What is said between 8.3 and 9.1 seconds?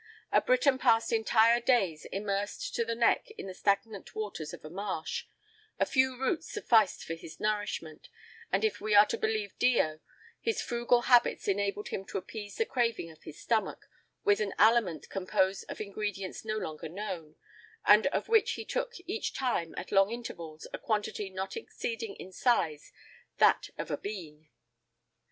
and, if we are